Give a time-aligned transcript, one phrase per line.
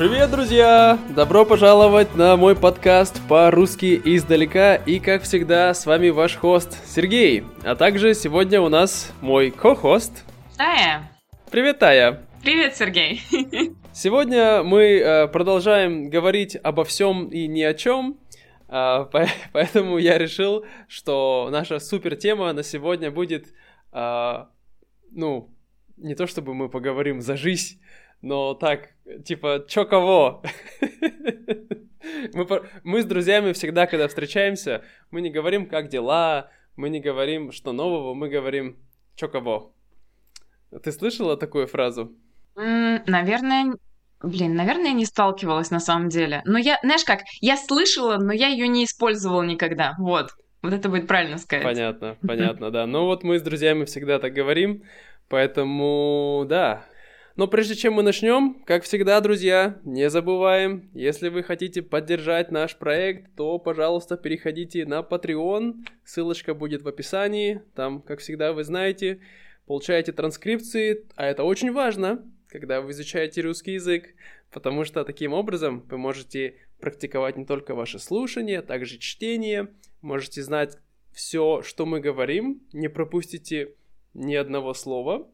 [0.00, 0.98] Привет, друзья!
[1.14, 4.76] Добро пожаловать на мой подкаст по-русски издалека.
[4.76, 7.44] И, как всегда, с вами ваш хост Сергей.
[7.64, 10.24] А также сегодня у нас мой ко-хост.
[10.56, 11.12] Тая.
[11.50, 12.26] Привет, Тая.
[12.42, 13.20] Привет, Сергей.
[13.92, 18.18] Сегодня мы э, продолжаем говорить обо всем и ни о чем.
[18.72, 19.04] Э,
[19.52, 23.48] поэтому я решил, что наша супер тема на сегодня будет,
[23.92, 24.44] э,
[25.10, 25.50] ну,
[25.98, 27.80] не то чтобы мы поговорим за жизнь,
[28.22, 28.90] но так,
[29.24, 30.42] типа, чё кого?
[32.34, 32.46] мы,
[32.84, 37.72] мы с друзьями всегда, когда встречаемся, мы не говорим, как дела, мы не говорим, что
[37.72, 38.76] нового, мы говорим,
[39.16, 39.74] чё кого.
[40.82, 42.12] Ты слышала такую фразу?
[42.56, 43.74] Mm, наверное,
[44.22, 46.42] блин, наверное, не сталкивалась на самом деле.
[46.44, 49.94] Но я, знаешь как, я слышала, но я ее не использовала никогда.
[49.98, 50.30] Вот.
[50.62, 51.64] Вот это будет правильно сказать.
[51.64, 52.86] Понятно, понятно, да.
[52.86, 54.84] Ну вот мы с друзьями всегда так говорим,
[55.28, 56.84] поэтому, да,
[57.40, 62.76] но прежде чем мы начнем, как всегда, друзья, не забываем, если вы хотите поддержать наш
[62.76, 69.22] проект, то, пожалуйста, переходите на Patreon, ссылочка будет в описании, там, как всегда, вы знаете,
[69.64, 74.14] получаете транскрипции, а это очень важно, когда вы изучаете русский язык,
[74.50, 79.68] потому что таким образом вы можете практиковать не только ваше слушание, а также чтение,
[80.02, 80.76] можете знать
[81.10, 83.76] все, что мы говорим, не пропустите
[84.12, 85.26] ни одного слова,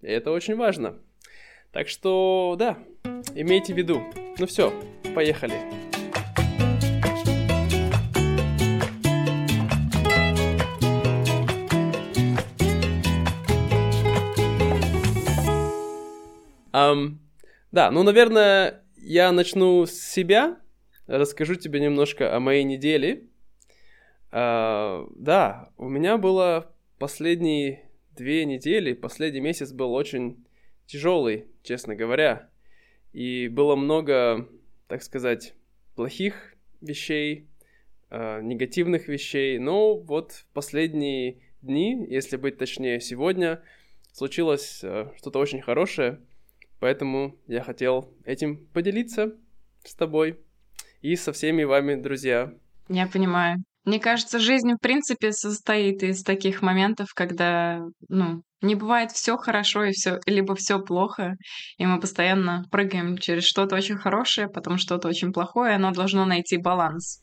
[0.00, 1.00] и это очень важно.
[1.72, 2.76] Так что, да,
[3.34, 4.02] имейте в виду.
[4.38, 4.74] Ну все,
[5.14, 5.54] поехали.
[16.74, 17.16] Um,
[17.70, 20.58] да, ну, наверное, я начну с себя.
[21.06, 23.28] Расскажу тебе немножко о моей неделе.
[24.30, 30.44] Uh, да, у меня было последние две недели, последний месяц был очень
[30.92, 32.50] тяжелый, честно говоря.
[33.14, 34.46] И было много,
[34.88, 35.54] так сказать,
[35.94, 37.48] плохих вещей,
[38.10, 39.58] э, негативных вещей.
[39.58, 43.62] Но вот в последние дни, если быть точнее сегодня,
[44.12, 46.20] случилось э, что-то очень хорошее.
[46.78, 49.34] Поэтому я хотел этим поделиться
[49.84, 50.40] с тобой
[51.00, 52.52] и со всеми вами, друзья.
[52.88, 53.64] Я понимаю.
[53.84, 59.84] Мне кажется, жизнь в принципе состоит из таких моментов, когда, ну, не бывает все хорошо
[59.84, 61.36] и все, либо все плохо,
[61.78, 66.58] и мы постоянно прыгаем через что-то очень хорошее, потом что-то очень плохое, оно должно найти
[66.58, 67.20] баланс.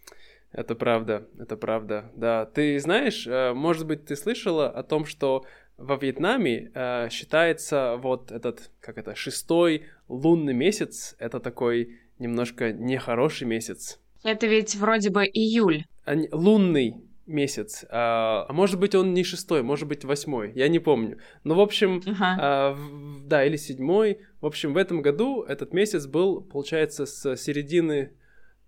[0.51, 2.11] Это правда, это правда.
[2.15, 5.45] Да, ты знаешь, э, может быть, ты слышала о том, что
[5.77, 13.47] во Вьетнаме э, считается вот этот, как это, шестой лунный месяц, это такой немножко нехороший
[13.47, 13.99] месяц.
[14.23, 15.85] Это ведь вроде бы июль.
[16.05, 17.85] А, лунный месяц.
[17.89, 20.51] А, а может быть, он не шестой, может быть, восьмой.
[20.55, 21.19] Я не помню.
[21.43, 22.37] Ну, в общем, ага.
[22.39, 24.19] а, в, да, или седьмой.
[24.41, 28.13] В общем, в этом году этот месяц был, получается, с середины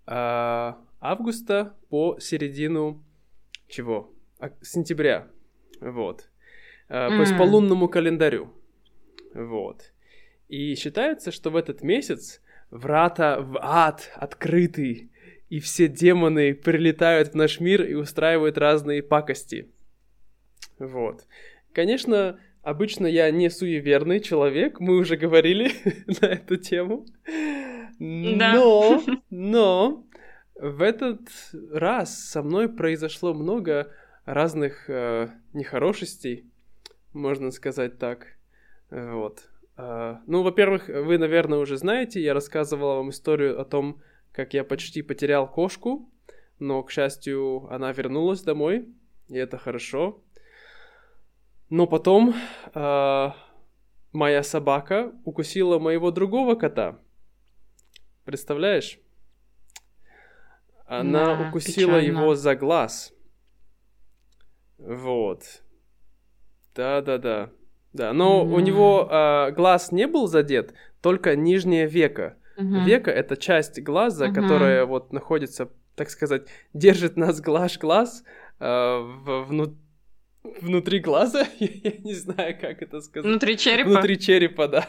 [0.06, 3.04] а, августа по середину
[3.68, 4.12] чего?
[4.38, 5.28] А, сентября.
[5.80, 6.28] Вот.
[6.88, 7.16] А, mm.
[7.16, 8.52] То есть по лунному календарю.
[9.34, 9.92] Вот.
[10.48, 15.10] И считается, что в этот месяц врата в ад открыты
[15.52, 19.68] и все демоны прилетают в наш мир и устраивают разные пакости.
[20.78, 21.26] Вот.
[21.74, 25.72] Конечно, обычно я не суеверный человек, мы уже говорили
[26.22, 27.04] на эту тему.
[27.98, 30.06] Но, но
[30.54, 31.20] в этот
[31.70, 33.92] раз со мной произошло много
[34.24, 36.50] разных э, нехорошестей,
[37.12, 38.38] можно сказать так.
[38.88, 39.50] Вот.
[39.76, 44.00] Э, ну, во-первых, вы, наверное, уже знаете, я рассказывал вам историю о том,
[44.32, 46.10] как я почти потерял кошку,
[46.58, 48.88] но, к счастью, она вернулась домой,
[49.28, 50.22] и это хорошо.
[51.68, 52.34] Но потом
[52.74, 53.30] э,
[54.12, 56.98] моя собака укусила моего другого кота.
[58.24, 58.98] Представляешь?
[60.86, 62.18] Она да, укусила печально.
[62.18, 63.12] его за глаз.
[64.78, 65.62] Вот.
[66.74, 67.50] Да-да-да.
[67.92, 68.54] Да, но mm.
[68.54, 72.36] у него э, глаз не был задет, только нижнее веко.
[72.56, 72.84] Угу.
[72.84, 74.34] Века— это часть глаза, угу.
[74.34, 78.24] которая вот находится, так сказать, держит нас глаз-глаз
[78.60, 79.76] э, в, вну...
[80.60, 83.26] внутри глаза, я не знаю, как это сказать.
[83.26, 83.90] Внутри черепа?
[83.90, 84.88] Внутри черепа, да.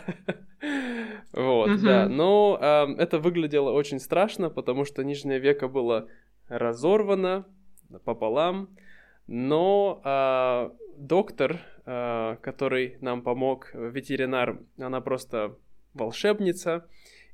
[1.31, 1.85] вот, угу.
[1.85, 2.07] да.
[2.09, 6.07] Но э, это выглядело очень страшно, потому что нижнее веко было
[6.47, 7.45] разорвано
[8.03, 8.69] пополам,
[9.27, 15.57] но э, доктор, э, который нам помог, ветеринар, она просто
[15.93, 16.87] волшебница,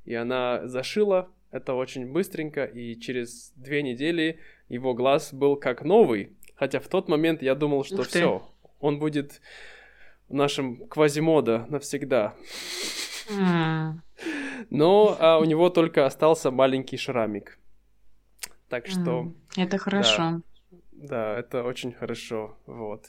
[0.04, 4.38] и она зашила это очень быстренько, и через две недели
[4.68, 6.36] его глаз был как новый.
[6.54, 8.46] Хотя в тот момент я думал, что все,
[8.78, 9.40] он будет
[10.28, 12.34] в нашем квазимода навсегда.
[14.70, 17.58] Но а, у него только остался маленький шрамик.
[18.68, 19.32] Так что...
[19.56, 20.42] Это хорошо.
[20.92, 22.56] Да, да, это очень хорошо.
[22.66, 23.06] Вот.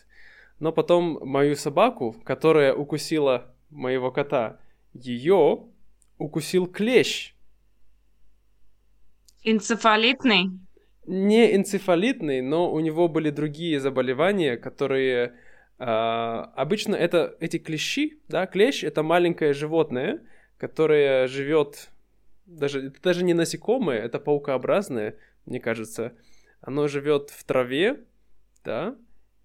[0.60, 4.60] Но потом мою собаку, которая укусила моего кота,
[4.94, 5.66] ее
[6.22, 7.34] укусил клещ.
[9.44, 10.52] Энцефалитный?
[11.08, 15.34] Не энцефалитный, но у него были другие заболевания, которые...
[15.80, 20.22] Э, обычно это эти клещи, да, клещ это маленькое животное,
[20.58, 21.90] которое живет
[22.46, 25.16] даже это даже не насекомое, это паукообразное,
[25.46, 26.14] мне кажется.
[26.62, 28.04] Оно живет в траве,
[28.64, 28.96] да,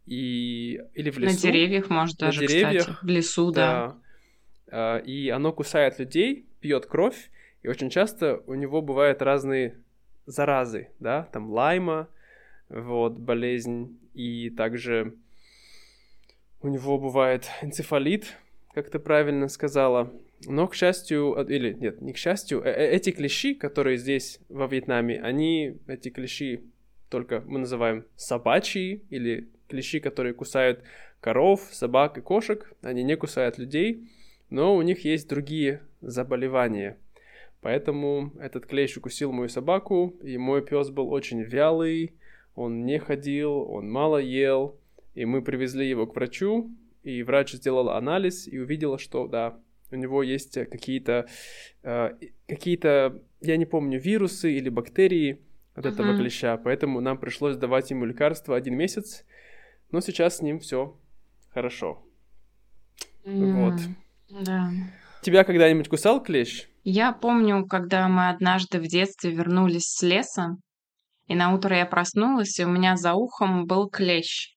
[0.05, 1.35] и или в лесу.
[1.35, 3.05] На деревьях, может, даже, на деревьях, кстати.
[3.05, 3.97] В лесу, да.
[4.67, 4.99] да.
[4.99, 7.31] И оно кусает людей, пьет кровь,
[7.63, 9.77] и очень часто у него бывают разные
[10.27, 12.09] заразы, да, там лайма,
[12.69, 15.15] вот, болезнь, и также
[16.61, 18.37] у него бывает энцефалит,
[18.75, 20.13] как ты правильно сказала.
[20.45, 24.67] Но, к счастью, или нет, не к счастью, э, э, эти клещи, которые здесь, во
[24.67, 26.65] Вьетнаме, они, эти клещи,
[27.09, 30.83] только мы называем собачьи, или клещи, которые кусают
[31.21, 34.11] коров, собак и кошек, они не кусают людей,
[34.51, 36.99] но у них есть другие заболевания–
[37.67, 42.15] Поэтому этот клещ укусил мою собаку, и мой пес был очень вялый,
[42.55, 44.79] он не ходил, он мало ел,
[45.17, 46.71] и мы привезли его к врачу,
[47.03, 49.59] и врач сделал анализ и увидела, что да,
[49.91, 51.27] у него есть какие-то,
[51.83, 52.11] э,
[52.47, 55.41] какие-то, я не помню, вирусы или бактерии
[55.75, 55.93] от uh-huh.
[55.93, 59.25] этого клеща, поэтому нам пришлось давать ему лекарство один месяц,
[59.91, 60.97] но сейчас с ним все
[61.49, 62.01] хорошо.
[63.25, 63.81] Mm, вот.
[64.31, 64.71] Да.
[65.23, 66.69] Тебя когда-нибудь кусал клещ?
[66.85, 70.57] Я помню, когда мы однажды в детстве вернулись с леса,
[71.27, 74.55] и на утро я проснулась, и у меня за ухом был клещ.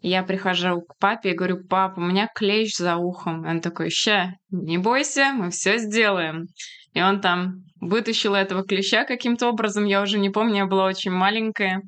[0.00, 3.44] И я прихожу к папе и говорю, папа, у меня клещ за ухом.
[3.44, 6.46] И он такой, ща, не бойся, мы все сделаем.
[6.92, 11.10] И он там вытащил этого клеща каким-то образом, я уже не помню, я была очень
[11.10, 11.82] маленькая.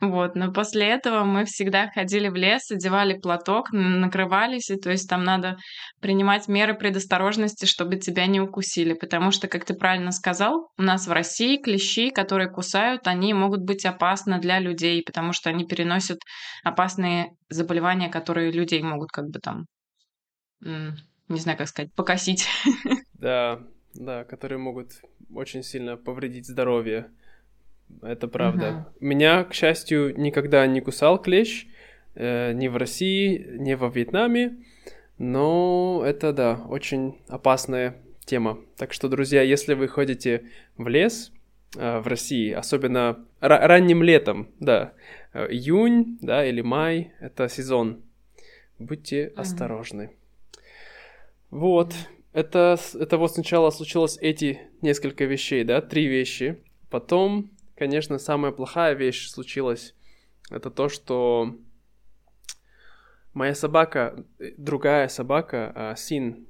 [0.00, 5.08] Вот, но после этого мы всегда ходили в лес, одевали платок, накрывались, и то есть
[5.08, 5.58] там надо
[6.00, 11.06] принимать меры предосторожности, чтобы тебя не укусили, потому что, как ты правильно сказал, у нас
[11.06, 16.20] в России клещи, которые кусают, они могут быть опасны для людей, потому что они переносят
[16.62, 19.66] опасные заболевания, которые людей могут как бы там,
[20.62, 22.48] не знаю, как сказать, покосить.
[23.12, 23.60] Да,
[23.94, 25.02] да, которые могут
[25.34, 27.06] очень сильно повредить здоровье.
[28.02, 28.64] Это правда.
[28.66, 28.96] Uh-huh.
[29.00, 31.66] Меня, к счастью, никогда не кусал клещ,
[32.14, 34.56] э, ни в России, ни во Вьетнаме.
[35.18, 38.58] Но это, да, очень опасная тема.
[38.76, 40.44] Так что, друзья, если вы ходите
[40.76, 41.32] в лес
[41.76, 44.92] э, в России, особенно ра- ранним летом, да,
[45.32, 48.02] э, июнь, да, или май, это сезон,
[48.78, 49.40] будьте uh-huh.
[49.40, 50.10] осторожны.
[51.50, 51.94] Вот.
[52.34, 56.62] Это, это вот сначала случилось эти несколько вещей, да, три вещи.
[56.90, 59.94] Потом, конечно, самая плохая вещь случилась.
[60.50, 61.54] Это то, что
[63.34, 64.26] моя собака,
[64.58, 66.48] другая собака, а, Син,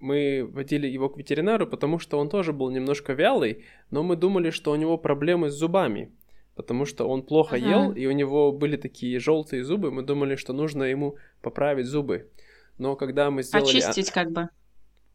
[0.00, 4.48] мы водили его к ветеринару, потому что он тоже был немножко вялый, но мы думали,
[4.48, 6.10] что у него проблемы с зубами,
[6.54, 7.68] потому что он плохо ага.
[7.68, 12.30] ел, и у него были такие желтые зубы, мы думали, что нужно ему поправить зубы.
[12.78, 13.64] Но когда мы сделали...
[13.64, 14.48] Почистить как бы.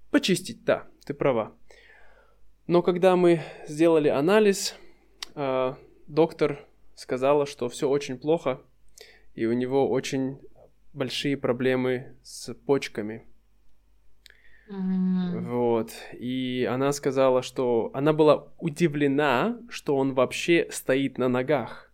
[0.09, 1.55] Почистить, да, ты права.
[2.67, 4.75] Но когда мы сделали анализ,
[5.35, 5.73] э,
[6.07, 6.65] доктор
[6.95, 8.61] сказала, что все очень плохо,
[9.33, 10.39] и у него очень
[10.93, 13.25] большие проблемы с почками.
[14.69, 15.91] Вот.
[16.13, 21.91] И она сказала, что она была удивлена, что он вообще стоит на ногах.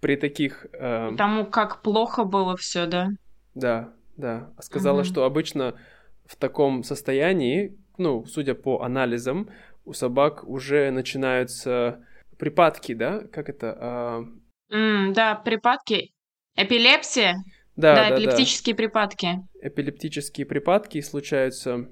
[0.00, 0.66] При таких...
[0.72, 1.10] Э...
[1.10, 3.10] Потому как плохо было все, да?
[3.56, 4.52] Да, да.
[4.60, 5.04] Сказала, угу.
[5.04, 5.74] что обычно
[6.26, 9.50] в таком состоянии, ну, судя по анализам,
[9.86, 12.04] у собак уже начинаются
[12.38, 13.20] припадки, да?
[13.32, 13.76] Как это?
[13.80, 14.24] А...
[14.70, 16.12] Mm, да, припадки.
[16.54, 17.42] Эпилепсия?
[17.76, 18.76] Да, да, да эпилептические да.
[18.76, 19.28] припадки.
[19.62, 21.88] Эпилептические припадки случаются,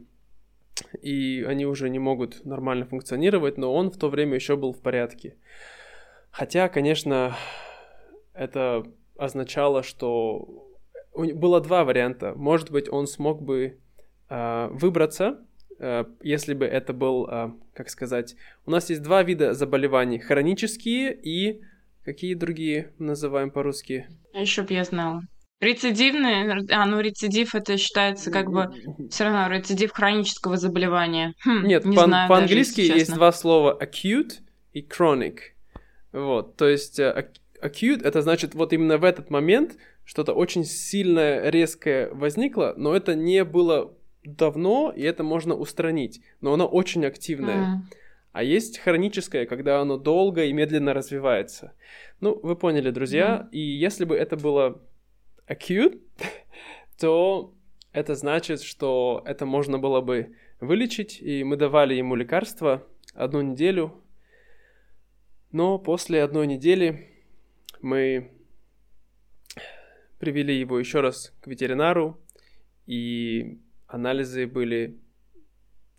[1.01, 4.83] и они уже не могут нормально функционировать, но он в то время еще был в
[4.83, 5.37] порядке.
[6.31, 7.37] Хотя, конечно,
[8.35, 8.85] это
[9.17, 10.74] означало, что
[11.15, 12.33] было два варианта.
[12.35, 13.79] Может быть, он смог бы
[14.29, 15.39] э, выбраться,
[15.79, 21.15] э, если бы это был, э, как сказать, у нас есть два вида заболеваний: хронические
[21.15, 21.61] и
[22.05, 24.09] какие другие называем по-русски?
[24.33, 25.23] А еще бы я знала.
[25.61, 28.71] Рецидивные, а ну рецидив это считается как бы
[29.09, 31.35] все равно рецидив хронического заболевания.
[31.45, 34.41] Хм, Нет, не по- знаю по-английски даже, есть два слова acute
[34.73, 35.39] и chronic.
[36.13, 42.11] Вот, то есть acute это значит вот именно в этот момент что-то очень сильное, резкое
[42.13, 43.95] возникло, но это не было
[44.25, 47.57] давно, и это можно устранить, но оно очень активное.
[47.57, 47.97] Mm.
[48.33, 51.73] А есть хроническое, когда оно долго и медленно развивается.
[52.21, 53.51] Ну, вы поняли, друзья, mm.
[53.53, 54.83] и если бы это было
[55.49, 56.01] acute,
[56.99, 57.55] то
[57.93, 62.83] это значит, что это можно было бы вылечить, и мы давали ему лекарства
[63.15, 64.03] одну неделю,
[65.53, 67.09] но после одной недели
[67.81, 68.33] мы
[70.19, 72.21] привели его еще раз к ветеринару,
[72.87, 74.99] и анализы были,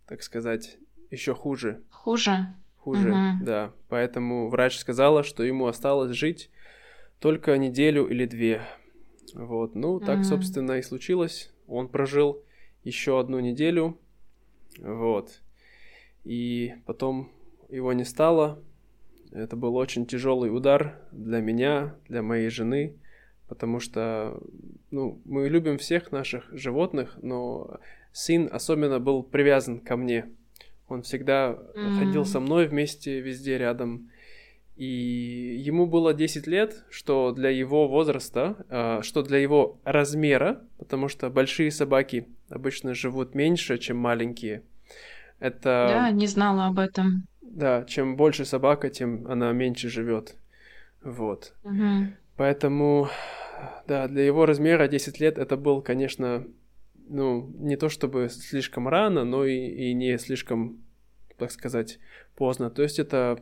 [0.07, 0.77] так сказать,
[1.11, 1.81] еще хуже.
[1.89, 2.53] Хуже?
[2.77, 3.45] Хуже, угу.
[3.45, 3.73] да.
[3.89, 6.49] Поэтому врач сказала, что ему осталось жить
[7.19, 8.61] только неделю или две.
[9.33, 10.23] Вот, ну, так, угу.
[10.23, 11.51] собственно, и случилось.
[11.67, 12.43] Он прожил
[12.83, 13.97] еще одну неделю,
[14.79, 15.41] вот.
[16.23, 17.31] И потом
[17.69, 18.59] его не стало.
[19.31, 22.95] Это был очень тяжелый удар для меня, для моей жены,
[23.47, 24.39] потому что,
[24.91, 27.79] ну, мы любим всех наших животных, но
[28.11, 30.25] сын особенно был привязан ко мне.
[30.87, 31.99] Он всегда mm-hmm.
[31.99, 34.09] ходил со мной вместе, везде рядом.
[34.75, 41.07] И ему было 10 лет, что для его возраста, а, что для его размера, потому
[41.07, 44.63] что большие собаки обычно живут меньше, чем маленькие.
[45.39, 45.87] Это...
[45.89, 47.27] Да, не знала об этом.
[47.41, 50.35] Да, чем больше собака, тем она меньше живет.
[51.03, 51.53] Вот.
[51.63, 52.07] Угу.
[52.37, 53.09] Поэтому,
[53.87, 56.45] да, для его размера 10 лет это был, конечно,
[57.07, 60.83] ну, не то чтобы слишком рано, но и, и не слишком,
[61.37, 61.99] так сказать,
[62.35, 62.69] поздно.
[62.69, 63.39] То есть это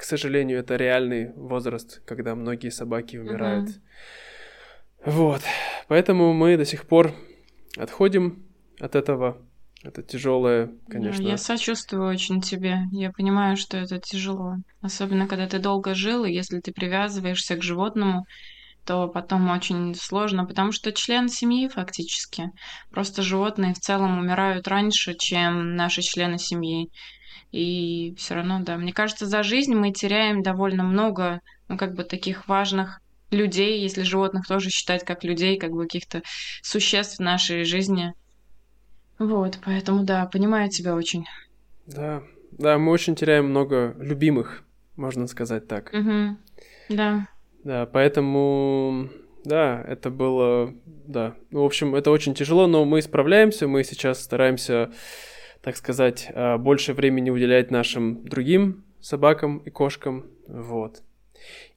[0.00, 3.68] к сожалению, это реальный возраст, когда многие собаки умирают.
[3.68, 5.10] Uh-huh.
[5.10, 5.42] Вот.
[5.88, 7.12] Поэтому мы до сих пор
[7.76, 8.46] отходим
[8.78, 9.36] от этого.
[9.82, 11.26] Это тяжелое, конечно.
[11.26, 12.80] Я сочувствую очень тебе.
[12.92, 14.56] Я понимаю, что это тяжело.
[14.82, 18.26] Особенно, когда ты долго жил, и если ты привязываешься к животному,
[18.84, 22.50] то потом очень сложно, потому что член семьи фактически.
[22.90, 26.90] Просто животные в целом умирают раньше, чем наши члены семьи.
[27.52, 32.04] И все равно, да, мне кажется, за жизнь мы теряем довольно много, ну, как бы
[32.04, 36.22] таких важных людей, если животных тоже считать как людей, как бы каких-то
[36.62, 38.12] существ в нашей жизни.
[39.20, 41.26] Вот, поэтому, да, понимаю тебя очень.
[41.86, 44.64] Да, да, мы очень теряем много любимых,
[44.96, 45.92] можно сказать так.
[45.92, 46.96] Угу.
[46.96, 47.28] Да.
[47.62, 49.10] Да, поэтому,
[49.44, 50.74] да, это было,
[51.06, 51.36] да.
[51.50, 54.90] Ну, в общем, это очень тяжело, но мы справляемся, мы сейчас стараемся
[55.62, 60.26] так сказать, э, больше времени уделять нашим другим собакам и кошкам.
[60.46, 61.02] Вот.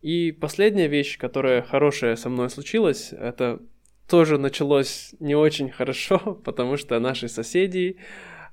[0.01, 3.59] И последняя вещь, которая хорошая со мной случилась, это
[4.07, 7.97] тоже началось не очень хорошо, потому что наши соседи,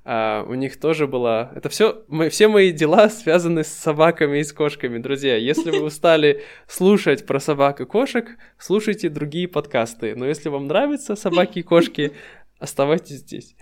[0.05, 1.53] а, у них тоже была...
[1.55, 5.37] Это все, мы, все мои дела связаны с собаками и с кошками, друзья.
[5.37, 10.15] Если вы устали слушать про собак и кошек, слушайте другие подкасты.
[10.17, 12.13] Но если вам нравятся собаки и кошки,
[12.59, 13.57] оставайтесь здесь.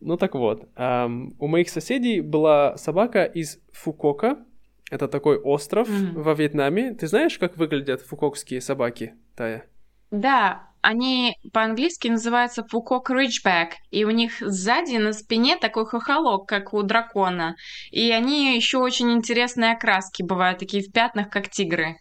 [0.00, 4.38] Ну так вот, эм, у моих соседей была собака из Фукока.
[4.90, 6.20] Это такой остров mm-hmm.
[6.20, 6.92] во Вьетнаме.
[6.92, 9.64] Ты знаешь, как выглядят фукокские собаки, Тая?
[10.10, 16.74] Да, они по-английски называются Фукок Ridgeback, и у них сзади на спине такой хохолок, как
[16.74, 17.54] у дракона.
[17.90, 21.96] И они еще очень интересные окраски бывают, такие в пятнах, как тигры.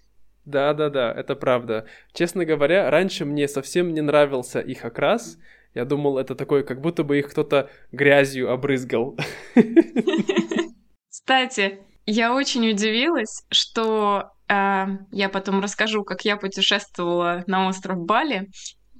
[0.46, 1.86] Да, да, да, это правда.
[2.14, 5.38] Честно говоря, раньше мне совсем не нравился их окрас.
[5.76, 9.18] Я думал, это такое, как будто бы их кто-то грязью обрызгал.
[11.10, 18.50] Кстати, я очень удивилась, что я потом расскажу, как я путешествовала на остров Бали,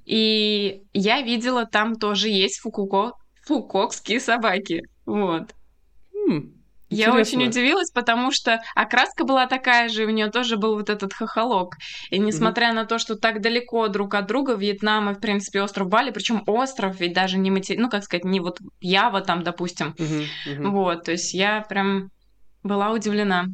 [0.04, 3.12] и я видела, там тоже есть фукуко,
[3.46, 4.82] фукокские собаки.
[5.04, 5.54] Вот.
[6.14, 6.52] Хм,
[6.92, 10.90] я очень удивилась, потому что окраска была такая же, и у нее тоже был вот
[10.90, 11.76] этот хохолок.
[12.10, 12.74] И несмотря mm-hmm.
[12.74, 16.42] на то, что так далеко друг от друга, Вьетнам и, в принципе, остров Бали, причем
[16.46, 17.78] остров, ведь даже не матери...
[17.78, 19.94] ну, как сказать, не вот Ява там, допустим.
[19.98, 20.26] Mm-hmm.
[20.48, 20.68] Mm-hmm.
[20.68, 22.10] Вот, то есть я прям
[22.62, 23.46] была удивлена.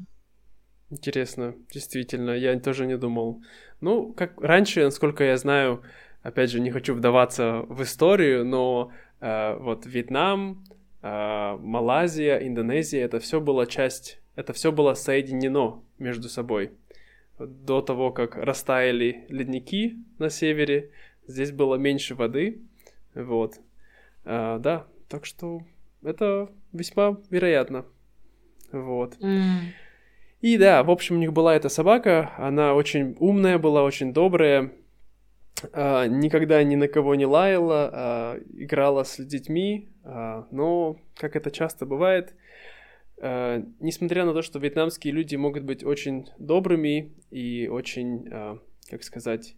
[0.91, 3.43] Интересно, действительно, я тоже не думал.
[3.81, 5.83] Ну, как раньше, насколько я знаю,
[6.23, 8.91] опять же, не хочу вдаваться в историю, но
[9.21, 10.65] э, вот Вьетнам,
[11.01, 16.73] а, Малайзия, Индонезия, это все было часть, это все было соединено между собой.
[17.39, 20.91] До того, как растаяли ледники на севере,
[21.27, 22.63] здесь было меньше воды,
[23.15, 23.61] вот.
[24.25, 25.63] А, да, так что
[26.03, 27.85] это весьма вероятно,
[28.73, 29.17] вот.
[29.19, 29.73] Mm.
[30.41, 34.73] И да, в общем, у них была эта собака, она очень умная была, очень добрая,
[35.73, 41.51] а, никогда ни на кого не лаяла, а, играла с детьми, а, но, как это
[41.51, 42.35] часто бывает,
[43.21, 48.31] несмотря на то, что вьетнамские люди могут быть очень добрыми и очень,
[48.89, 49.57] как сказать,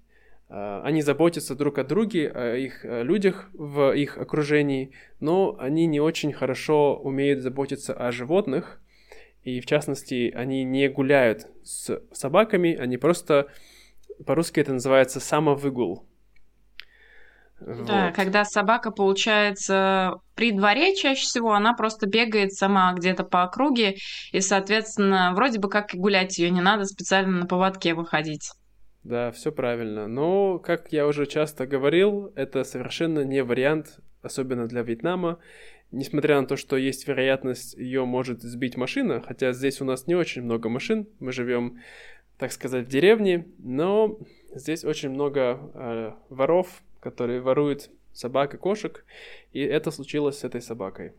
[0.48, 6.32] они заботятся друг о друге, о их людях в их окружении, но они не очень
[6.32, 8.80] хорошо умеют заботиться о животных,
[9.42, 13.48] и в частности, они не гуляют с собаками, они просто,
[14.26, 16.06] по-русски это называется самовыгул.
[17.60, 18.14] Да, вот.
[18.14, 23.96] когда собака, получается, при дворе чаще всего, она просто бегает сама где-то по округе,
[24.32, 28.50] и, соответственно, вроде бы как и гулять ее не надо специально на поводке выходить.
[29.04, 30.06] Да, все правильно.
[30.06, 35.38] Но, как я уже часто говорил, это совершенно не вариант, особенно для Вьетнама.
[35.92, 40.14] Несмотря на то, что есть вероятность, ее может сбить машина, хотя здесь у нас не
[40.14, 41.80] очень много машин, мы живем,
[42.38, 44.18] так сказать, в деревне, но
[44.54, 49.04] здесь очень много э, воров, которые воруют собак и кошек,
[49.52, 51.12] и это случилось с этой собакой.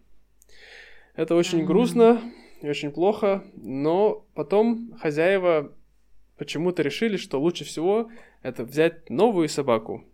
[1.16, 2.22] Это очень грустно
[2.62, 5.74] и очень плохо, но потом хозяева
[6.38, 8.10] почему-то решили, что лучше всего
[8.42, 10.06] это взять новую собаку.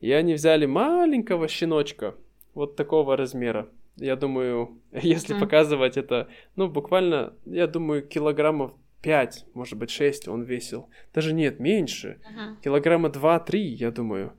[0.00, 2.14] И они взяли маленького щеночка,
[2.54, 3.68] вот такого размера.
[3.96, 5.40] Я думаю, если mm-hmm.
[5.40, 8.72] показывать это, ну, буквально, я думаю, килограммов
[9.02, 10.88] 5, может быть, 6 он весил.
[11.12, 12.18] Даже нет, меньше.
[12.22, 12.60] Uh-huh.
[12.62, 14.32] Килограмма 2-3, я думаю.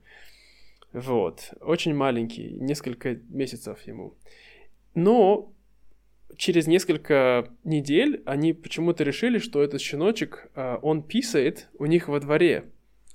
[0.94, 4.16] Вот, очень маленький, несколько месяцев ему.
[4.94, 5.52] Но
[6.38, 12.20] через несколько недель они почему-то решили, что этот щеночек, а, он писает у них во
[12.20, 12.66] дворе.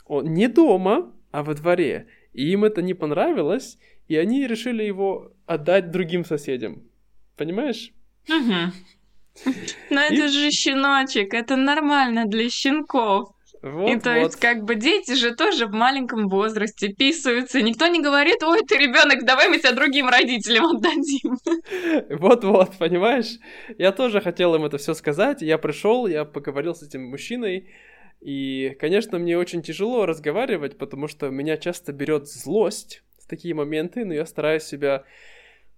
[0.07, 2.09] Он не дома, а во дворе.
[2.33, 3.78] И им это не понравилось,
[4.09, 6.83] и они решили его отдать другим соседям.
[7.37, 7.93] Понимаешь?
[8.29, 9.53] Угу.
[9.91, 13.31] Но это же щеночек, это нормально для щенков.
[13.61, 14.19] Вот, и то вот.
[14.19, 17.61] есть, как бы дети же тоже в маленьком возрасте писаются.
[17.61, 21.38] Никто не говорит, ой, ты ребенок, давай мы тебя другим родителям отдадим.
[22.19, 23.38] Вот-вот, понимаешь?
[23.77, 25.43] Я тоже хотел им это все сказать.
[25.43, 27.69] Я пришел, я поговорил с этим мужчиной.
[28.21, 34.14] И, конечно, мне очень тяжело разговаривать, потому что меня часто берет злость такие моменты, но
[34.14, 35.05] я стараюсь себя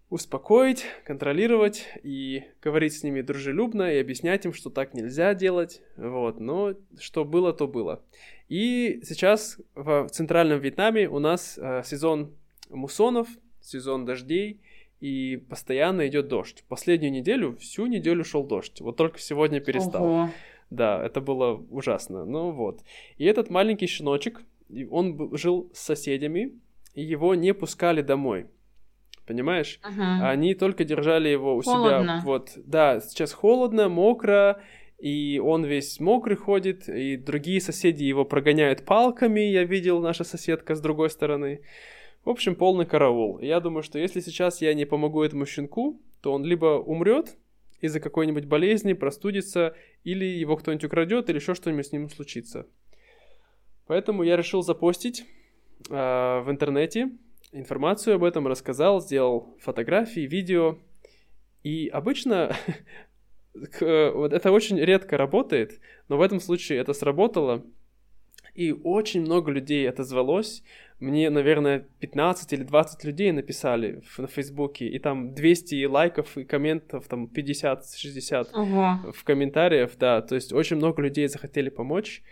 [0.09, 6.41] успокоить, контролировать и говорить с ними дружелюбно и объяснять им, что так нельзя делать, вот,
[6.41, 8.03] но что было, то было.
[8.49, 12.35] И сейчас в центральном Вьетнаме у нас э, сезон
[12.69, 13.29] муссонов,
[13.61, 14.61] сезон дождей,
[15.01, 16.65] и постоянно идет дождь.
[16.69, 18.81] Последнюю неделю, всю неделю шел дождь.
[18.81, 20.05] Вот только сегодня перестал.
[20.05, 20.31] Ого.
[20.69, 22.25] Да, это было ужасно.
[22.25, 22.83] Ну вот.
[23.17, 24.43] И этот маленький щеночек,
[24.91, 26.53] он жил с соседями,
[26.95, 28.47] и его не пускали домой
[29.31, 29.79] понимаешь?
[29.83, 30.29] Ага.
[30.29, 32.03] Они только держали его у холодно.
[32.03, 32.23] себя.
[32.25, 34.61] Вот, да, сейчас холодно, мокро,
[34.99, 40.75] и он весь мокрый ходит, и другие соседи его прогоняют палками, я видел, наша соседка
[40.75, 41.63] с другой стороны.
[42.25, 43.39] В общем, полный караул.
[43.39, 47.37] Я думаю, что если сейчас я не помогу этому щенку, то он либо умрет
[47.81, 52.67] из-за какой-нибудь болезни, простудится, или его кто-нибудь украдет, или еще что-нибудь с ним случится.
[53.87, 55.25] Поэтому я решил запостить
[55.89, 57.11] в интернете
[57.53, 60.79] информацию об этом, рассказал, сделал фотографии, видео.
[61.63, 62.57] И обычно
[63.55, 67.65] вот это очень редко работает, но в этом случае это сработало.
[68.55, 70.63] И очень много людей отозвалось.
[70.99, 77.07] Мне, наверное, 15 или 20 людей написали на Фейсбуке, и там 200 лайков и комментов,
[77.07, 78.49] там 50-60
[79.13, 80.21] в комментариях, да.
[80.21, 82.23] То есть очень много людей захотели помочь.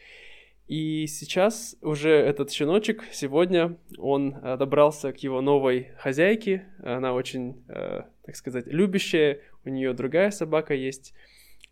[0.69, 6.67] И сейчас уже этот щеночек, сегодня он э, добрался к его новой хозяйке.
[6.85, 9.41] Она очень, э, так сказать, любящая.
[9.65, 11.15] У нее другая собака есть.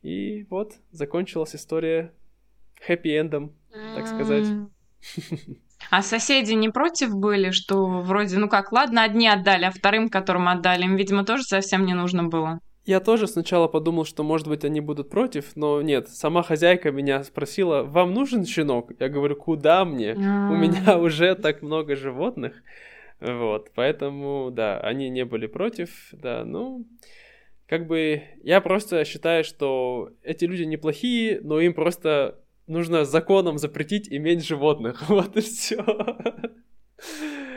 [0.03, 2.15] И вот закончилась история
[2.89, 3.53] хэппи-эндом,
[3.95, 4.47] так сказать.
[5.91, 10.49] А соседи не против были, что вроде, ну как, ладно, одни отдали, а вторым, которым
[10.49, 12.61] отдали, им, видимо, тоже совсем не нужно было.
[12.87, 16.09] Я тоже сначала подумал, что, может быть, они будут против, но нет.
[16.09, 18.93] Сама хозяйка меня спросила, вам нужен щенок?
[19.01, 20.15] Я говорю, куда мне?
[20.15, 20.57] У а.
[20.57, 22.63] меня уже так много животных.
[23.19, 26.87] Вот, поэтому, да, они не были против, да, ну,
[27.67, 34.09] как бы, я просто считаю, что эти люди неплохие, но им просто нужно законом запретить
[34.13, 35.85] иметь животных, вот и все.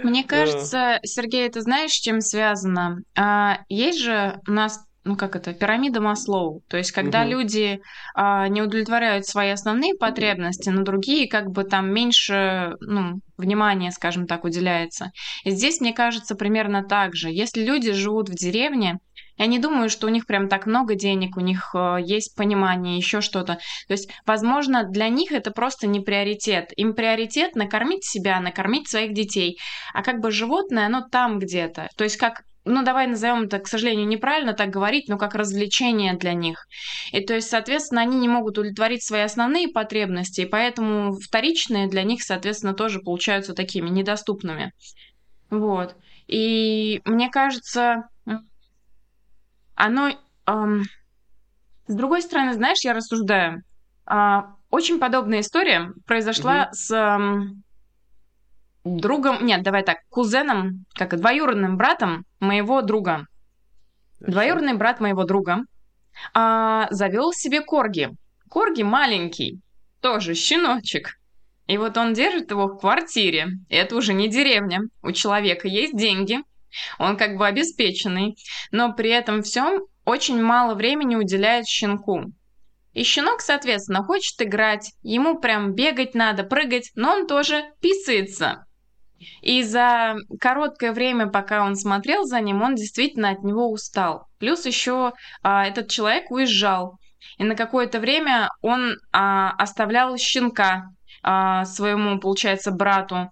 [0.03, 3.03] Мне кажется, Сергей, это знаешь, с чем связано?
[3.15, 6.61] А, есть же у нас ну как это, пирамида Маслоу.
[6.67, 7.29] То есть, когда угу.
[7.29, 7.81] люди
[8.13, 14.27] а, не удовлетворяют свои основные потребности, но другие как бы там меньше, ну, внимания, скажем
[14.27, 15.11] так, уделяется.
[15.43, 17.29] И здесь, мне кажется, примерно так же.
[17.29, 18.99] Если люди живут в деревне,
[19.39, 22.97] я не думаю, что у них прям так много денег, у них э, есть понимание,
[22.97, 23.55] еще что-то.
[23.87, 26.73] То есть, возможно, для них это просто не приоритет.
[26.75, 29.57] Им приоритет накормить себя, накормить своих детей.
[29.93, 31.87] А как бы животное, оно там где-то.
[31.95, 36.13] То есть, как ну, давай назовем это, к сожалению, неправильно так говорить, но как развлечение
[36.13, 36.65] для них.
[37.11, 42.03] И то есть, соответственно, они не могут удовлетворить свои основные потребности, и поэтому вторичные для
[42.03, 44.71] них, соответственно, тоже получаются такими недоступными.
[45.49, 45.95] Вот.
[46.27, 48.07] И мне кажется,
[49.75, 50.11] оно...
[50.45, 50.83] Эм,
[51.87, 53.63] с другой стороны, знаешь, я рассуждаю.
[54.05, 56.73] Э, очень подобная история произошла угу.
[56.73, 57.17] с э,
[58.83, 59.45] другом...
[59.45, 63.27] Нет, давай так, кузеном, как двоюродным братом моего друга.
[64.19, 64.33] Хорошо.
[64.33, 65.59] Двоюродный брат моего друга
[66.35, 68.09] э, завел себе корги.
[68.49, 69.61] Корги маленький,
[70.01, 71.19] тоже щеночек.
[71.67, 73.47] И вот он держит его в квартире.
[73.69, 74.81] Это уже не деревня.
[75.03, 76.39] У человека есть деньги.
[76.97, 78.35] Он как бы обеспеченный.
[78.71, 82.31] Но при этом всем очень мало времени уделяет щенку.
[82.93, 84.93] И щенок, соответственно, хочет играть.
[85.03, 88.65] Ему прям бегать надо, прыгать, но он тоже писается.
[89.41, 94.27] И за короткое время, пока он смотрел за ним, он действительно от него устал.
[94.39, 96.97] Плюс еще а, этот человек уезжал.
[97.37, 100.83] И на какое-то время он а, оставлял щенка
[101.23, 103.29] а, своему, получается, брату.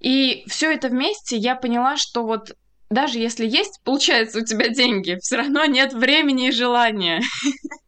[0.00, 2.52] И все это вместе я поняла, что вот
[2.90, 7.20] даже если есть, получается, у тебя деньги, все равно нет времени и желания.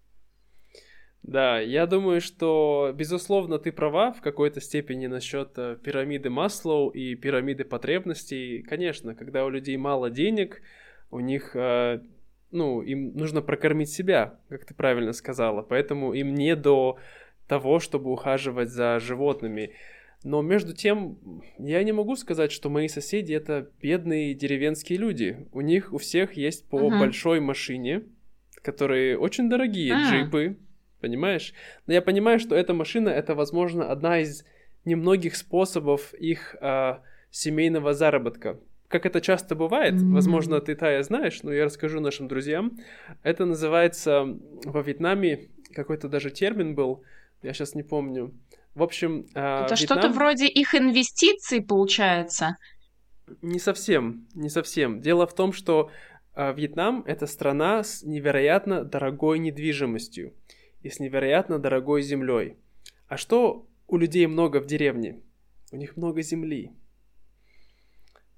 [1.29, 7.15] Да, я думаю, что, безусловно, ты права в какой-то степени насчет э, пирамиды Маслоу и
[7.17, 8.63] пирамиды потребностей.
[8.63, 10.63] Конечно, когда у людей мало денег,
[11.11, 12.01] у них, э,
[12.51, 16.97] ну, им нужно прокормить себя, как ты правильно сказала, поэтому им не до
[17.47, 19.73] того, чтобы ухаживать за животными.
[20.25, 21.19] Но между тем,
[21.59, 25.47] я не могу сказать, что мои соседи это бедные деревенские люди.
[25.53, 26.99] У них у всех есть по uh-huh.
[26.99, 28.05] большой машине,
[28.63, 30.11] которые очень дорогие, uh-huh.
[30.11, 30.57] джипы,
[31.01, 31.55] понимаешь?
[31.87, 34.45] Но я понимаю, что эта машина это, возможно, одна из
[34.85, 36.99] немногих способов их э,
[37.31, 38.59] семейного заработка.
[38.89, 40.13] Как это часто бывает, mm-hmm.
[40.13, 42.79] возможно, ты, Тая, знаешь, но я расскажу нашим друзьям.
[43.23, 44.25] Это называется
[44.65, 47.03] во Вьетнаме, какой-то даже термин был,
[47.43, 48.33] я сейчас не помню.
[48.75, 49.77] В общем, э, это Вьетнам...
[49.77, 52.57] что-то вроде их инвестиций получается.
[53.43, 55.01] Не совсем, не совсем.
[55.03, 55.91] Дело в том, что
[56.35, 60.33] э, Вьетнам это страна с невероятно дорогой недвижимостью
[60.83, 62.57] и с невероятно дорогой землей.
[63.07, 65.21] А что у людей много в деревне?
[65.73, 66.73] У них много земли.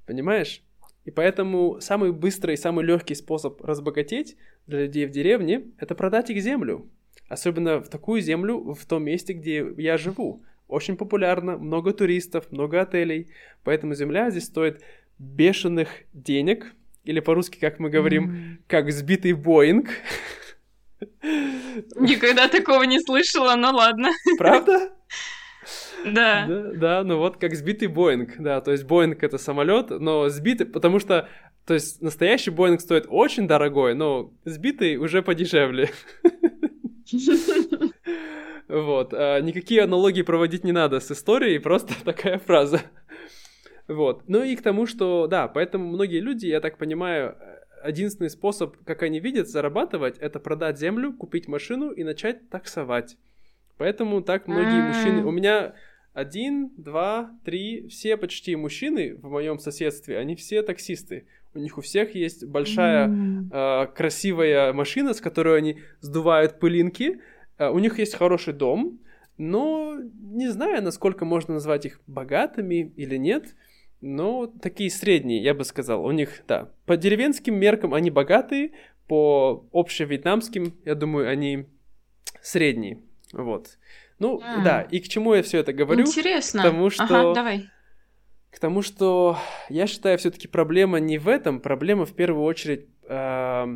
[0.07, 0.63] Понимаешь?
[1.05, 6.31] И поэтому самый быстрый и самый легкий способ разбогатеть для людей в деревне– это продать
[6.31, 6.91] их землю.
[7.29, 10.43] Особенно в такую землю, в том месте, где я живу.
[10.69, 13.29] Очень популярно, много туристов, много отелей.
[13.65, 14.83] Поэтому земля здесь стоит
[15.19, 16.75] бешеных денег.
[17.05, 18.63] Или по-русски, как мы говорим, mm.
[18.67, 19.89] как сбитый Боинг.
[21.23, 24.11] Никогда такого не слышала, но ладно.
[24.39, 24.91] Правда?
[26.05, 26.47] Да.
[26.47, 26.73] да.
[26.75, 30.99] Да, ну вот как сбитый Боинг, да, то есть Боинг это самолет, но сбитый, потому
[30.99, 31.29] что,
[31.67, 35.91] то есть настоящий Боинг стоит очень дорогой, но сбитый уже подешевле.
[38.71, 39.13] Вот.
[39.13, 42.83] А, никакие аналогии проводить не надо с историей, просто такая фраза.
[43.89, 44.23] Вот.
[44.29, 47.37] Ну и к тому, что, да, поэтому многие люди, я так понимаю,
[47.87, 53.17] единственный способ, как они видят, зарабатывать, это продать землю, купить машину и начать таксовать.
[53.79, 55.25] Поэтому так многие мужчины...
[55.25, 55.75] У меня
[56.13, 61.27] один, два, три, все почти мужчины в моем соседстве, они все таксисты.
[61.55, 67.21] У них у всех есть большая э, красивая машина, с которой они сдувают пылинки.
[67.59, 69.01] Э, у них есть хороший дом,
[69.37, 73.57] но не знаю, насколько можно назвать их богатыми или нет.
[74.01, 76.05] Но такие средние, я бы сказал.
[76.05, 78.73] У них, да, по деревенским меркам они богатые,
[79.07, 81.67] по общевьетнамским, я думаю, они
[82.41, 83.01] средние.
[83.33, 83.79] Вот.
[84.19, 84.63] Ну, а.
[84.63, 86.03] да, и к чему я все это говорю?
[86.03, 86.61] Интересно.
[86.61, 87.05] К тому, что...
[87.05, 87.71] Ага, давай.
[88.51, 93.67] К тому, что я считаю, все-таки проблема не в этом, проблема в первую очередь, э,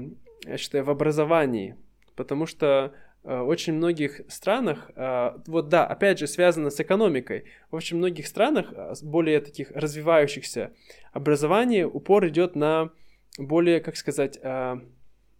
[0.47, 1.77] я считаю, в образовании.
[2.17, 7.97] Потому что очень многих странах, э, вот да, опять же, связано с экономикой, в очень
[7.97, 10.73] многих странах, э, более таких развивающихся,
[11.13, 12.91] образование, упор идет на
[13.39, 14.77] более, как сказать, э,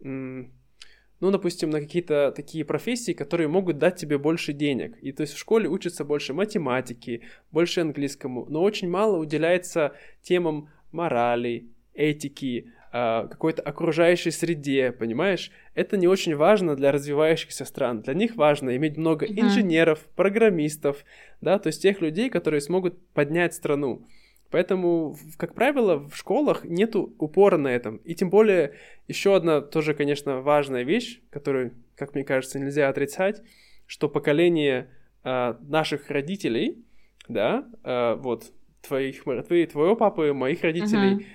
[0.01, 4.99] ну, допустим, на какие-то такие профессии, которые могут дать тебе больше денег.
[5.01, 10.71] И то есть в школе учатся больше математики, больше английскому, но очень мало уделяется темам
[10.91, 15.51] морали, этики, какой-то окружающей среде, понимаешь?
[15.75, 18.03] Это не очень важно для развивающихся стран.
[18.03, 21.05] Для них важно иметь много инженеров, программистов,
[21.41, 24.07] да, то есть тех людей, которые смогут поднять страну.
[24.51, 27.97] Поэтому, как правило, в школах нету упора на этом.
[28.05, 28.75] И тем более,
[29.09, 33.43] еще одна тоже, конечно, важная вещь, которую, как мне кажется, нельзя отрицать,
[33.87, 34.89] что поколение
[35.25, 36.85] э, наших родителей,
[37.27, 38.53] да, э, вот,
[38.83, 41.27] твоих, твои, твоего папы, моих родителей.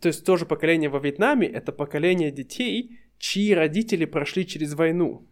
[0.00, 5.26] То есть тоже поколение во Вьетнаме, это поколение детей, чьи родители прошли через войну.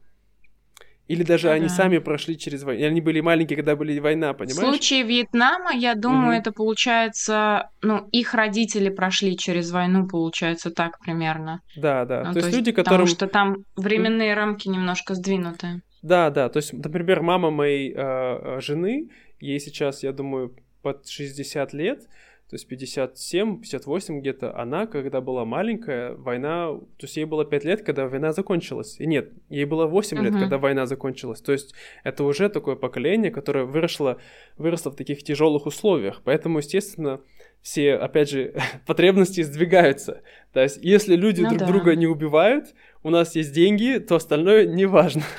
[1.09, 1.57] Или даже ага.
[1.57, 2.87] они сами прошли через войну.
[2.87, 4.59] Они были маленькие, когда были война, понимаешь?
[4.59, 6.41] В случае Вьетнама, я думаю, угу.
[6.41, 11.63] это получается, ну, их родители прошли через войну, получается так примерно.
[11.77, 12.25] Да, да.
[12.25, 13.07] Ну, то, то есть люди, которым...
[13.07, 15.81] Потому что там временные рамки немножко сдвинуты.
[16.03, 16.51] Да, да.
[16.51, 19.09] То есть, например, мама моей э, жены,
[19.41, 22.07] ей сейчас, я думаю, под 60 лет,
[22.49, 27.83] то есть 57-58 где-то, она, когда была маленькая, война, то есть ей было 5 лет,
[27.83, 28.99] когда война закончилась.
[28.99, 30.23] И нет, ей было 8 uh-huh.
[30.23, 31.43] лет, когда война закончилась.
[31.43, 34.17] То есть это уже такое поколение, которое выросло,
[34.57, 36.23] выросло в таких тяжелых условиях.
[36.25, 37.21] Поэтому, естественно,
[37.61, 38.55] все, опять же,
[38.87, 40.23] потребности сдвигаются.
[40.55, 41.67] То есть если люди ну, друг да.
[41.67, 45.23] друга не убивают, у нас есть деньги, то остальное не важно.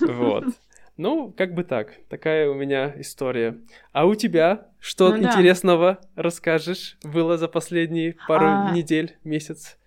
[0.00, 0.44] Вот.
[1.00, 1.94] Ну, как бы так.
[2.10, 3.56] Такая у меня история.
[3.94, 6.22] А у тебя что ну, интересного да.
[6.24, 8.70] расскажешь было за последние пару а...
[8.70, 9.78] недель, месяц?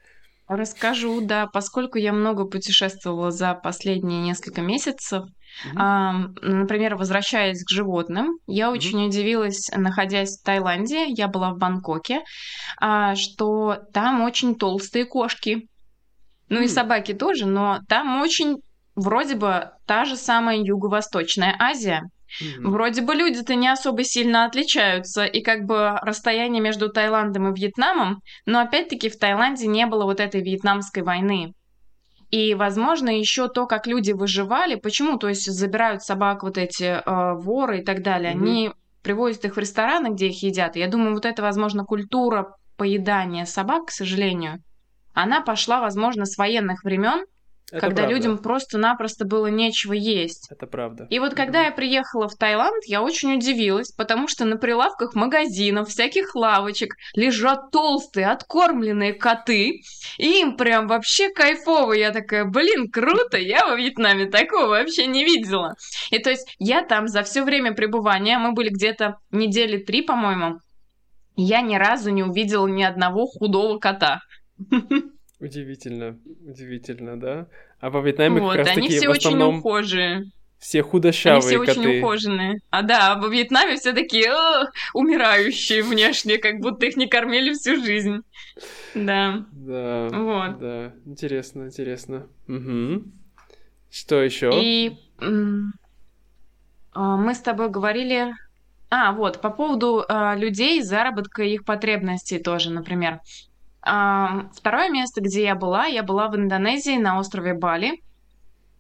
[0.47, 5.25] Расскажу, да, поскольку я много путешествовала за последние несколько месяцев.
[5.25, 5.75] Mm-hmm.
[5.77, 8.71] А, например, возвращаясь к животным, я mm-hmm.
[8.71, 12.21] очень удивилась, находясь в Таиланде, я была в Бангкоке,
[12.81, 15.67] а, что там очень толстые кошки.
[16.49, 16.65] Ну mm-hmm.
[16.65, 18.57] и собаки тоже, но там очень
[18.95, 22.09] вроде бы та же самая Юго-Восточная Азия.
[22.41, 22.67] Mm-hmm.
[22.67, 28.21] Вроде бы люди-то не особо сильно отличаются, и как бы расстояние между Таиландом и Вьетнамом,
[28.45, 31.53] но опять-таки в Таиланде не было вот этой вьетнамской войны.
[32.31, 37.33] И, возможно, еще то, как люди выживали, почему, то есть забирают собак вот эти э,
[37.35, 38.41] воры и так далее, mm-hmm.
[38.41, 38.71] они
[39.03, 40.75] привозят их в рестораны, где их едят.
[40.75, 44.63] Я думаю, вот эта, возможно, культура поедания собак, к сожалению,
[45.13, 47.25] она пошла, возможно, с военных времен,
[47.73, 48.15] это когда правда.
[48.15, 50.47] людям просто-напросто было нечего есть.
[50.51, 51.07] Это правда.
[51.09, 55.89] И вот когда я приехала в Таиланд, я очень удивилась, потому что на прилавках магазинов,
[55.89, 59.81] всяких лавочек лежат толстые, откормленные коты,
[60.19, 61.93] и им прям вообще кайфово.
[61.93, 65.73] Я такая, блин, круто, я во Вьетнаме такого вообще не видела.
[66.11, 70.59] И то есть я там за все время пребывания, мы были где-то недели три, по-моему,
[71.35, 74.19] я ни разу не увидела ни одного худого кота.
[75.43, 77.47] Удивительно, удивительно, да?
[77.81, 79.49] А во Вьетнаме вот, как раз они все в основном...
[79.49, 80.31] очень ухожие.
[80.57, 81.79] Все худощавые Они все коты.
[81.81, 82.59] очень ухоженные.
[82.69, 84.31] А да, во Вьетнаме все такие
[84.93, 88.21] умирающие внешне, как будто их не кормили всю жизнь.
[88.95, 89.45] Да.
[89.51, 90.07] Да.
[90.13, 90.59] Вот.
[90.59, 90.93] Да.
[91.05, 92.27] Интересно, интересно.
[92.47, 93.03] Угу.
[93.91, 94.49] Что еще?
[94.53, 98.33] И а, мы с тобой говорили.
[98.89, 103.19] А, вот, по поводу а, людей, заработка и их потребностей тоже, например.
[103.83, 108.01] Второе место, где я была, я была в Индонезии на острове Бали.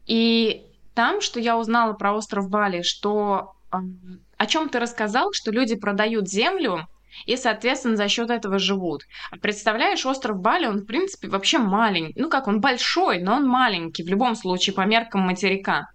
[0.05, 5.75] И там, что я узнала про остров Бали, что о чем ты рассказал, что люди
[5.75, 6.87] продают землю
[7.25, 9.03] и, соответственно, за счет этого живут.
[9.31, 12.19] А представляешь, остров Бали, он, в принципе, вообще маленький.
[12.19, 15.87] Ну как, он большой, но он маленький, в любом случае, по меркам материка.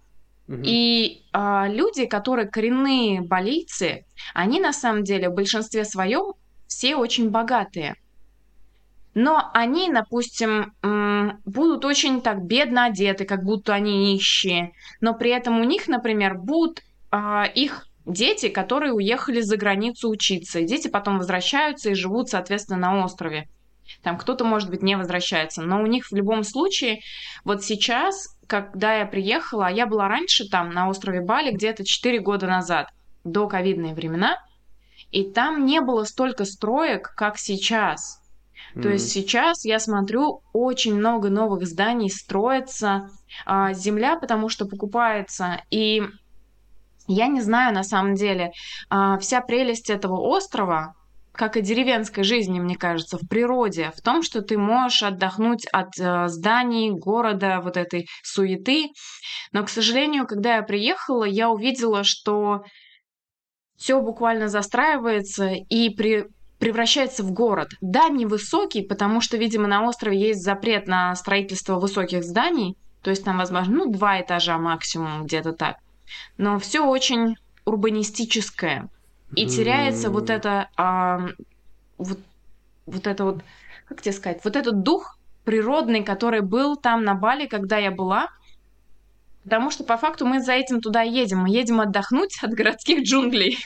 [0.47, 6.33] И а, люди, которые коренные балийцы, они на самом деле в большинстве своем
[6.67, 7.95] все очень богатые
[9.13, 10.73] но они, допустим,
[11.45, 16.37] будут очень так бедно одеты, как будто они нищие, но при этом у них, например,
[16.37, 22.29] будут а, их дети, которые уехали за границу учиться, и дети потом возвращаются и живут,
[22.29, 23.47] соответственно, на острове.
[24.03, 26.99] Там кто-то, может быть, не возвращается, но у них в любом случае,
[27.43, 32.45] вот сейчас, когда я приехала, я была раньше там, на острове Бали, где-то 4 года
[32.45, 32.89] назад,
[33.23, 34.37] до ковидные времена,
[35.11, 38.18] и там не было столько строек, как сейчас–
[38.73, 38.81] Mm-hmm.
[38.81, 43.09] То есть сейчас я смотрю, очень много новых зданий строится,
[43.45, 45.61] а, земля, потому что покупается.
[45.71, 46.03] И
[47.07, 48.51] я не знаю на самом деле,
[48.89, 50.95] а, вся прелесть этого острова,
[51.31, 55.97] как и деревенской жизни, мне кажется, в природе, в том, что ты можешь отдохнуть от
[55.97, 58.89] э, зданий, города, вот этой суеты.
[59.53, 62.63] Но, к сожалению, когда я приехала, я увидела, что
[63.77, 66.25] все буквально застраивается, и при
[66.59, 67.71] превращается в город.
[67.81, 73.23] Да, невысокий, потому что, видимо, на острове есть запрет на строительство высоких зданий, то есть
[73.23, 75.77] там, возможно, ну, два этажа максимум, где-то так.
[76.37, 78.89] Но все очень урбанистическое.
[79.35, 81.29] И теряется вот это, а,
[81.97, 82.19] вот,
[82.85, 83.41] вот это вот,
[83.87, 88.29] как тебе сказать, вот этот дух природный, который был там на Бали, когда я была.
[89.43, 91.39] Потому что по факту мы за этим туда едем.
[91.39, 93.57] Мы едем отдохнуть от городских джунглей.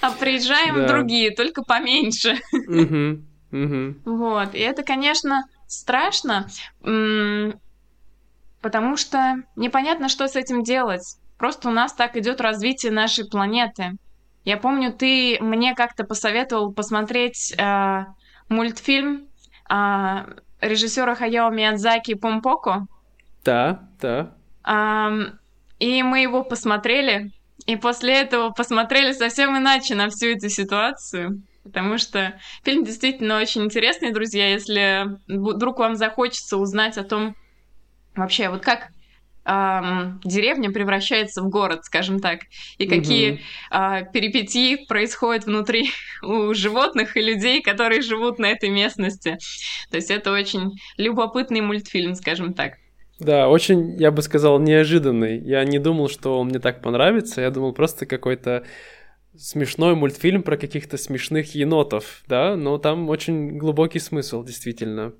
[0.00, 0.88] А приезжаем да.
[0.88, 2.38] другие, только поменьше.
[2.52, 3.94] Угу, угу.
[4.04, 4.54] Вот.
[4.54, 6.48] И это, конечно, страшно,
[8.60, 11.18] потому что непонятно, что с этим делать.
[11.36, 13.96] Просто у нас так идет развитие нашей планеты.
[14.44, 18.04] Я помню, ты мне как-то посоветовал посмотреть э,
[18.48, 19.28] мультфильм
[19.68, 20.26] а,
[20.60, 22.86] режиссера Хаяо Миядзаки Помпоко.
[23.44, 24.34] Да, да.
[25.78, 27.30] И мы его посмотрели,
[27.68, 31.42] и после этого посмотрели совсем иначе на всю эту ситуацию.
[31.62, 34.48] Потому что фильм действительно очень интересный, друзья.
[34.48, 37.36] Если вдруг вам захочется узнать о том,
[38.16, 38.88] вообще, вот как
[39.44, 42.40] эм, деревня превращается в город, скажем так,
[42.78, 43.40] и какие угу.
[43.72, 45.90] э, перипетии происходят внутри
[46.22, 49.36] у животных и людей, которые живут на этой местности.
[49.90, 52.78] То есть это очень любопытный мультфильм, скажем так.
[53.18, 55.38] Да, очень, я бы сказал, неожиданный.
[55.38, 57.40] Я не думал, что он мне так понравится.
[57.40, 58.64] Я думал, просто какой-то
[59.36, 65.14] смешной мультфильм про каких-то смешных енотов, да, но там очень глубокий смысл, действительно.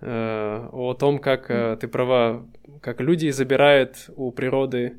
[0.00, 2.46] Э, о том, как э, ты права,
[2.82, 4.98] как люди забирают у природы,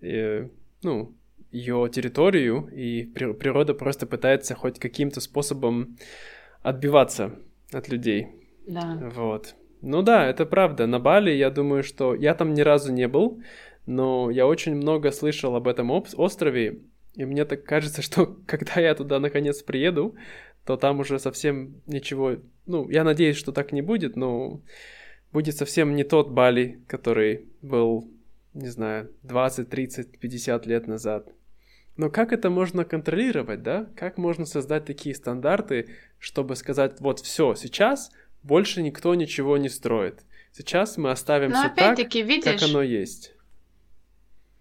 [0.00, 0.48] э,
[0.82, 1.14] ну,
[1.50, 5.96] ее территорию, и природа просто пытается хоть каким-то способом
[6.62, 7.34] отбиваться
[7.72, 8.28] от людей.
[8.66, 8.98] Да.
[9.14, 9.54] Вот.
[9.82, 10.86] Ну да, это правда.
[10.86, 13.40] На Бали, я думаю, что я там ни разу не был,
[13.86, 16.80] но я очень много слышал об этом острове,
[17.14, 20.14] и мне так кажется, что когда я туда наконец приеду,
[20.64, 22.36] то там уже совсем ничего...
[22.66, 24.60] Ну, я надеюсь, что так не будет, но
[25.32, 28.08] будет совсем не тот Бали, который был,
[28.54, 31.28] не знаю, 20, 30, 50 лет назад.
[31.96, 33.88] Но как это можно контролировать, да?
[33.96, 35.88] Как можно создать такие стандарты,
[36.18, 38.10] чтобы сказать, вот все, сейчас
[38.42, 40.22] больше никто ничего не строит.
[40.52, 43.32] Сейчас мы оставим все так, видишь, как оно есть.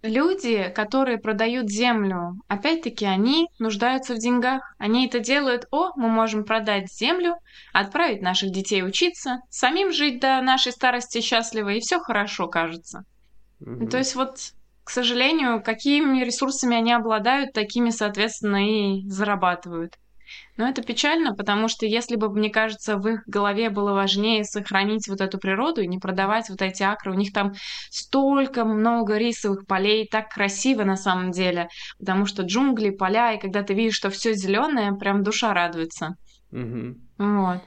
[0.01, 4.73] Люди, которые продают землю, опять-таки они нуждаются в деньгах.
[4.77, 7.35] Они это делают, о, мы можем продать землю,
[7.73, 13.03] отправить наших детей учиться, самим жить до нашей старости счастливо, и все хорошо, кажется.
[13.59, 13.87] Угу.
[13.87, 14.37] То есть вот,
[14.85, 19.97] к сожалению, какими ресурсами они обладают, такими, соответственно, и зарабатывают.
[20.57, 25.07] Но это печально, потому что если бы, мне кажется, в их голове было важнее сохранить
[25.07, 27.53] вот эту природу и не продавать вот эти акры, у них там
[27.89, 33.63] столько много рисовых полей, так красиво на самом деле, потому что джунгли, поля, и когда
[33.63, 36.15] ты видишь, что все зеленое, прям душа радуется.
[36.51, 36.95] Угу.
[37.17, 37.61] Вот.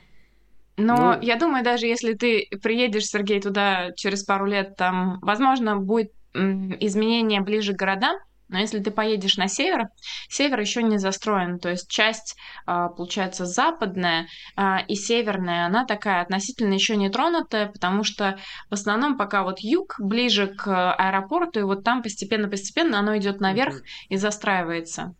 [0.76, 1.20] Но ну...
[1.20, 7.42] я думаю, даже если ты приедешь, Сергей, туда через пару лет, там, возможно, будет изменение
[7.42, 8.16] ближе к городам,
[8.52, 9.88] но если ты поедешь на север,
[10.28, 12.36] север еще не застроен, то есть часть,
[12.66, 18.38] а, получается, западная а, и северная, она такая относительно еще не тронутая, потому что
[18.68, 23.76] в основном пока вот юг ближе к аэропорту, и вот там постепенно-постепенно оно идет наверх
[23.76, 24.06] mm-hmm.
[24.10, 25.14] и застраивается.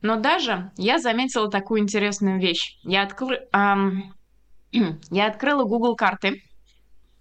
[0.00, 2.80] Но даже я заметила такую интересную вещь.
[2.82, 3.46] Я, откры...
[3.52, 4.12] эм...
[5.10, 6.42] я открыла Google карты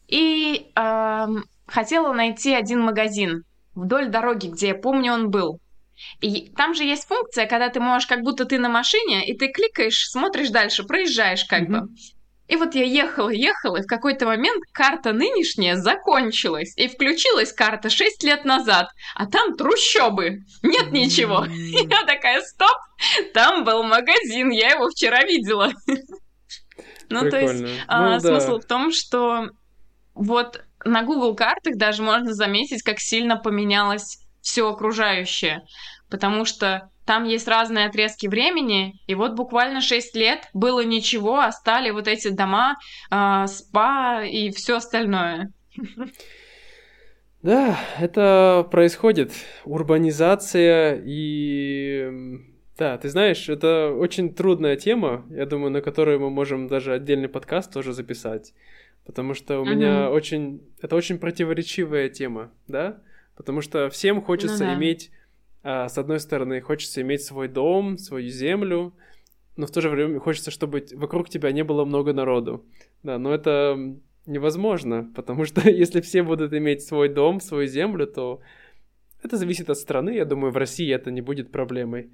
[0.08, 1.46] и эм...
[1.68, 3.44] хотела найти один магазин,
[3.76, 5.60] вдоль дороги, где я помню он был.
[6.20, 9.50] И там же есть функция, когда ты можешь, как будто ты на машине, и ты
[9.50, 11.82] кликаешь, смотришь дальше, проезжаешь как mm-hmm.
[11.82, 11.90] бы.
[12.48, 17.90] И вот я ехала, ехала, и в какой-то момент карта нынешняя закончилась, и включилась карта
[17.90, 21.46] 6 лет назад, а там трущобы, нет ничего.
[21.46, 21.90] Mm-hmm.
[21.90, 22.78] Я такая, стоп,
[23.34, 25.72] там был магазин, я его вчера видела.
[27.10, 29.50] Ну, то есть, а, ну, смысл в том, что
[30.14, 35.64] вот на Google картах даже можно заметить, как сильно поменялось все окружающее,
[36.10, 41.52] потому что там есть разные отрезки времени, и вот буквально 6 лет было ничего, а
[41.52, 42.78] стали вот эти дома,
[43.12, 45.52] э, спа и все остальное.
[47.42, 49.34] Да, это происходит.
[49.66, 52.08] Урбанизация и...
[52.78, 57.30] Да, ты знаешь, это очень трудная тема, я думаю, на которую мы можем даже отдельный
[57.30, 58.54] подкаст тоже записать
[59.12, 59.76] потому что у uh-huh.
[59.76, 60.62] меня очень...
[60.82, 63.02] Это очень противоречивая тема, да?
[63.36, 64.76] Потому что всем хочется ну, да.
[64.78, 65.12] иметь...
[65.64, 68.94] А, с одной стороны, хочется иметь свой дом, свою землю,
[69.58, 72.66] но в то же время хочется, чтобы вокруг тебя не было много народу.
[73.04, 73.78] Да, но это
[74.26, 78.40] невозможно, потому что если все будут иметь свой дом, свою землю, то
[79.22, 80.12] это зависит от страны.
[80.12, 82.12] Я думаю, в России это не будет проблемой.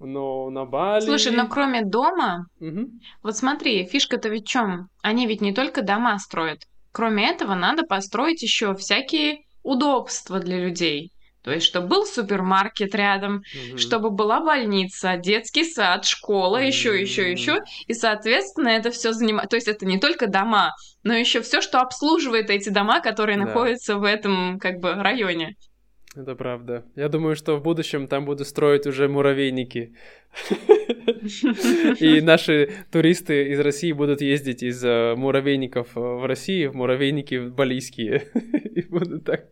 [0.00, 1.04] Но на Бали...
[1.04, 2.90] Слушай, но кроме дома, угу.
[3.22, 4.88] вот смотри, фишка-то ведь в чем?
[5.02, 6.62] Они ведь не только дома строят.
[6.92, 11.12] Кроме этого, надо построить еще всякие удобства для людей.
[11.42, 13.78] То есть, чтобы был супермаркет рядом, угу.
[13.78, 17.60] чтобы была больница, детский сад, школа, еще, еще, еще.
[17.86, 19.48] И, соответственно, это все занимает.
[19.48, 20.74] То есть, это не только дома,
[21.04, 23.46] но еще все, что обслуживает эти дома, которые да.
[23.46, 25.54] находятся в этом как бы районе.
[26.16, 26.84] Это правда.
[26.96, 29.92] Я думаю, что в будущем там будут строить уже муравейники.
[32.00, 37.48] И наши туристы из России будут ездить из э, муравейников э, в России в муравейники
[37.48, 38.24] балийские.
[38.74, 39.48] И будут так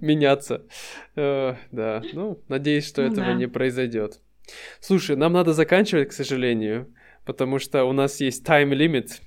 [0.00, 0.66] меняться.
[1.16, 4.20] Э, да, ну, надеюсь, что этого не произойдет.
[4.80, 6.92] Слушай, нам надо заканчивать, к сожалению.
[7.24, 9.20] потому что у нас есть limit.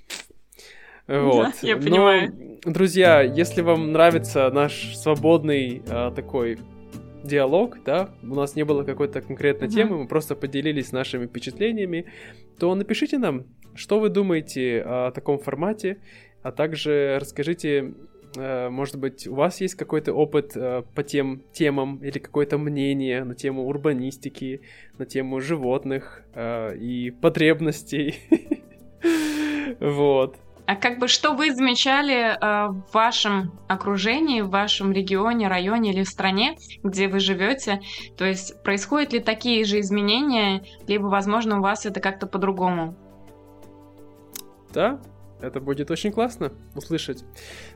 [1.08, 1.53] Вот.
[1.62, 2.34] Да, я понимаю.
[2.66, 6.60] Но, друзья, если вам нравится наш свободный а, такой
[7.24, 9.74] диалог, да, у нас не было какой-то конкретной uh-huh.
[9.74, 12.05] темы, мы просто поделились нашими впечатлениями,
[12.60, 13.45] то напишите нам,
[13.76, 15.99] что вы думаете о таком формате,
[16.41, 17.93] а также расскажите,
[18.36, 23.24] э, может быть, у вас есть какой-то опыт э, по тем темам или какое-то мнение
[23.24, 24.62] на тему урбанистики,
[24.97, 28.16] на тему животных э, и потребностей.
[29.80, 30.38] Вот.
[30.68, 36.03] А как бы что вы замечали э, в вашем окружении, в вашем регионе, районе или
[36.03, 37.80] в стране, где вы живете?
[38.18, 42.95] То есть происходят ли такие же изменения, либо, возможно, у вас это как-то по-другому?
[44.74, 44.99] Да,
[45.39, 47.24] это будет очень классно услышать.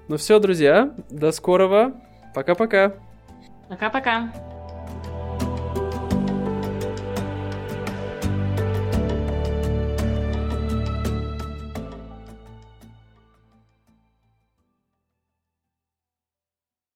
[0.10, 1.94] Ну все, друзья, до скорого.
[2.36, 2.96] Пока-пока.
[3.70, 4.34] Пока-пока.